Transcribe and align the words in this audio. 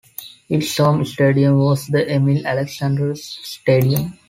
Its 0.49 0.75
home 0.79 1.05
stadium 1.05 1.59
was 1.59 1.85
the 1.85 2.11
Emil 2.11 2.41
Alexandrescu 2.41 3.45
Stadium. 3.45 4.13